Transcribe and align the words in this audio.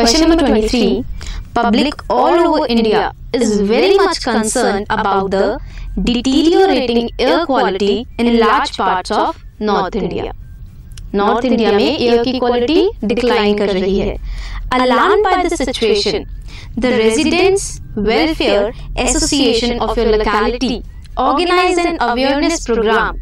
Question 0.00 0.28
number 0.28 0.46
23. 0.46 1.04
Public 1.54 1.94
all 2.10 2.38
over 2.40 2.66
India 2.68 3.12
is 3.32 3.60
very 3.62 3.96
much 3.96 4.22
concerned 4.22 4.86
about 4.90 5.30
the 5.30 5.58
deteriorating 6.02 7.10
air 7.18 7.46
quality 7.46 8.06
in 8.18 8.38
large 8.38 8.76
parts 8.76 9.10
of 9.12 9.44
North 9.60 9.96
India. 9.96 10.32
North 11.14 11.44
India 11.44 11.70
में 11.72 11.98
air 11.98 12.22
की 12.24 12.32
quality 12.38 12.80
decline 13.04 13.56
कर 13.58 13.68
रही 13.74 13.98
है 13.98 14.16
alarm 14.72 15.22
by 15.24 15.44
the 15.44 15.54
situation 15.56 16.24
the 16.78 16.86
residents 16.94 17.64
welfare 18.08 18.72
association 19.04 19.78
of 19.86 19.98
your 19.98 20.08
locality 20.16 20.74
organize 21.18 21.78
an 21.78 21.96
awareness 22.00 22.64
program 22.64 23.18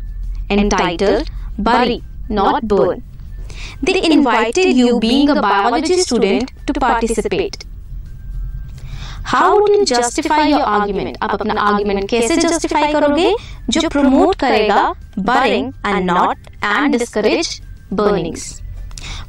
entitled 0.50 1.28
Bury, 1.58 2.02
Not 2.28 2.66
Burn. 2.66 3.02
They 3.81 4.01
invited 4.11 4.77
you, 4.77 4.99
being 4.99 5.29
a 5.29 5.41
biology 5.41 5.97
student, 5.97 6.51
to 6.67 6.73
participate. 6.73 7.65
How 9.23 9.59
would 9.59 9.73
you 9.75 9.85
justify 9.85 10.47
your 10.47 10.61
argument? 10.61 11.17
आप 11.21 11.41
अपना 11.41 11.55
argument 11.71 12.09
कैसे 12.09 12.35
justify 12.35 12.91
करोगे 12.93 13.33
जो 13.69 13.81
promote 13.95 14.35
करेगा 14.43 14.83
burying 15.29 15.71
and 15.91 16.11
not 16.11 16.51
and 16.73 16.97
discourage 16.97 17.51
burnings. 18.01 18.45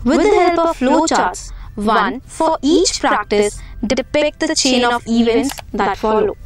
With 0.05 0.23
the 0.23 0.37
help 0.37 0.59
of 0.59 0.77
flowcharts, 0.77 1.43
one 1.91 2.21
for 2.39 2.53
each 2.63 3.01
practice 3.01 3.59
depict 3.87 4.41
the 4.41 4.55
chain 4.55 4.85
of 4.93 5.11
events 5.19 5.61
that 5.75 5.99
follow. 6.05 6.37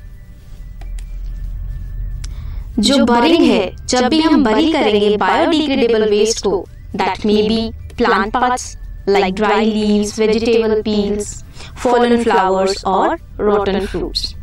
जो 2.78 3.04
बरिंग 3.06 3.42
है 3.44 3.74
जब 3.88 4.08
भी 4.10 4.20
हम 4.20 4.44
बरी 4.44 4.72
करेंगे 4.72 5.16
बायोडिग्रेडेबल 5.16 6.08
वेस्ट 6.10 6.42
को 6.46 6.64
that 6.96 7.26
may 7.26 7.42
be 7.48 7.70
plant 7.98 8.32
parts 8.32 8.76
like 9.08 9.34
dry 9.34 9.70
leaves 9.70 10.18
vegetable 10.18 10.80
peels 10.82 11.34
fallen 11.82 12.22
flowers 12.22 12.84
और 12.86 13.16
rotten 13.40 13.86
fruits 13.86 14.34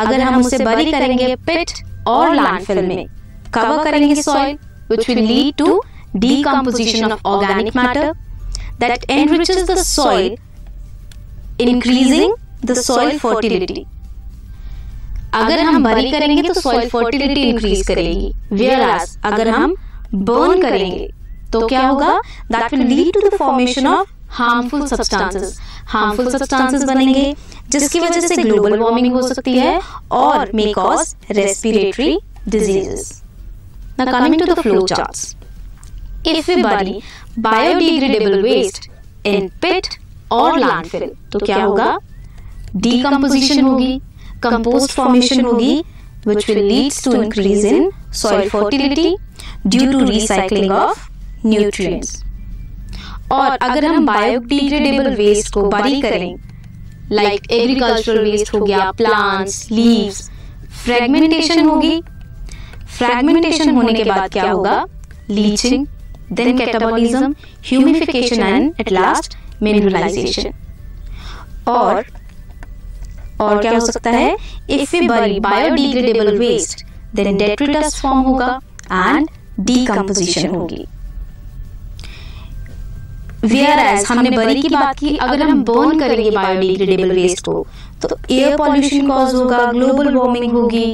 अगर 0.00 0.20
हम 0.20 0.40
उसे 0.40 0.64
बरी 0.64 0.90
करेंगे 0.92 1.34
पिट 1.46 1.72
और 2.08 2.34
लैंडफिल 2.34 2.86
में 2.86 3.06
कवर 3.54 3.84
करेंगे 3.84 4.22
soil 4.22 4.58
which 4.88 5.08
will 5.08 5.22
lead 5.22 5.56
to 5.56 5.80
decomposition 6.16 7.04
of 7.06 7.20
organic 7.24 7.74
matter 7.74 8.12
that 8.78 9.04
enriches 9.10 9.66
the 9.66 9.76
soil, 9.78 10.36
increasing 11.60 12.34
the 12.62 12.76
soil 12.82 13.18
fertility. 13.18 13.84
अगर 15.34 15.60
हम 15.60 15.82
बरी 15.82 16.10
करेंगे 16.10 16.42
तो 16.42 16.54
सॉइल 16.54 16.88
फर्टिलिटी 16.88 17.42
इंक्रीज 17.42 17.86
करेगी 17.86 18.32
वेयर 18.52 18.80
अगर 19.24 19.48
हम 19.48 19.74
बर्न 20.14 20.60
करेंगे 20.62 21.08
तो, 21.52 21.60
तो 21.60 21.66
क्या 21.66 21.86
होगा? 21.88 22.20
That 22.52 22.74
will 22.74 22.86
lead 22.88 23.12
to 23.14 23.20
the 23.20 23.36
formation 23.38 23.86
of 23.86 24.10
harmful 24.32 24.86
substances 24.86 25.58
harmful 25.86 26.30
substances 26.30 26.84
बनेंगे 26.84 27.34
जिसकी 27.70 28.00
वजह 28.00 28.26
से 28.26 28.36
ग्लोबल 28.42 28.78
वार्मिंग 28.78 29.12
हो 29.14 29.22
सकती 29.28 29.56
है 29.58 29.78
और 30.12 30.50
may 30.54 30.66
cause 30.72 31.14
respiratory 31.30 32.18
diseases 32.48 33.22
now 33.98 34.12
coming 34.12 34.40
to 34.40 34.52
the 34.54 34.58
flow 34.60 34.86
charts 34.86 35.34
if 36.26 36.50
we 36.50 36.62
burn 36.62 37.00
biodegradable 37.48 38.40
waste 38.42 38.90
in 39.26 39.48
pit 39.62 39.88
और 40.32 40.58
लैंडफिल 40.58 41.00
तो, 41.00 41.38
तो 41.38 41.46
क्या 41.46 41.62
होगा? 41.64 41.96
डीकंपोजिशन 42.76 43.64
होगी 43.64 43.98
कंपोस्ट 44.42 44.90
फॉर्मेशन 44.90 45.44
होगी 45.44 45.82
which 46.26 46.44
will 46.48 46.58
leads 46.64 47.02
to 47.02 47.12
increase 47.20 47.64
in 47.64 47.86
soil 48.12 48.48
fertility 48.48 49.06
due 49.68 49.86
to 49.92 50.02
recycling 50.10 50.74
of 50.74 51.00
nutrients. 51.46 52.24
और 53.32 53.56
अगर 53.56 53.84
हम 53.84 54.06
बायोडिग्रेडेबल 54.06 55.14
वेस्ट 55.14 55.52
को 55.54 55.62
बरी 55.62 56.00
करें 56.00 56.34
लाइक 57.12 57.50
एग्रीकल्चरल 57.50 58.18
वेस्ट 58.18 58.54
हो 58.54 58.60
गया 58.60 58.90
प्लांट्स 58.90 59.70
लीव्स 59.70 60.30
फ्रेगमेंटेशन 60.84 61.64
होगी। 61.64 62.02
फ्रेगमेंटेशन 62.98 63.76
होने 63.76 63.92
के 63.92 64.04
बाद 64.04 64.30
क्या 64.30 64.50
होगा? 64.50 64.84
Leaching 65.30 65.86
then 66.32 66.50
catabolism, 66.58 67.32
humidification 67.70 68.42
and 68.42 68.78
at 68.80 68.90
last 68.92 69.34
mineralization. 69.62 70.46
और 71.68 72.04
और 73.40 73.60
क्या 73.60 73.72
हो 73.72 73.80
सकता 73.80 74.10
है? 74.10 74.36
If 74.70 74.96
we 74.96 75.08
bury 75.08 75.40
biodegradable 75.40 76.38
waste 76.38 76.84
then 77.14 77.36
detritus 77.36 78.00
form 78.00 78.18
होगा 78.18 78.60
एंड 78.92 79.28
डीकम्पोजिशन 79.60 80.48
होगी। 80.48 80.84
वेयर 83.44 83.78
एज 83.78 84.04
हमने 84.06 84.30
बरी 84.30 84.60
की 84.62 84.68
बात 84.68 84.98
की, 84.98 85.16
अगर 85.18 85.42
हम 85.42 85.62
बर्न 85.64 85.98
करेंगे 85.98 86.30
बायोडिग्रेडेबल 86.30 87.12
वेस्ट 87.12 87.44
को 87.44 87.66
तो 88.02 88.16
एयर 88.30 88.56
पॉल्यूशन 88.56 89.06
कॉज 89.08 89.34
होगा 89.34 89.64
ग्लोबल 89.72 90.14
वार्मिंग 90.16 90.52
होगी। 90.52 90.84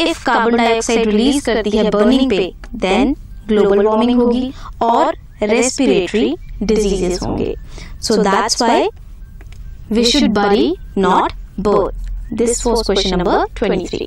इफ़ 0.00 0.24
कार्बन 0.26 0.56
डाइऑक्साइड 0.56 1.06
रिलीज़ 1.06 1.44
करती 1.46 1.70
है 1.70 1.90
बर्निंग 1.90 2.30
पे 2.30 2.52
देन 2.76 3.14
ग्लोबल 3.48 3.84
वार्मिंग 3.86 4.20
होगी 4.20 4.52
और 4.82 5.14
रेस्पिरेटरी 5.42 6.34
डिजीजेस 6.62 7.22
होंगे। 7.22 7.54
So 8.02 8.16
that's 8.22 8.62
why 8.62 8.88
we 9.92 10.04
should 10.04 10.30
bury 10.34 10.74
not 10.98 11.32
burn 11.60 12.36
this 12.36 12.66
was 12.66 12.82
question 12.86 13.18
number 13.18 13.44
23 13.60 14.06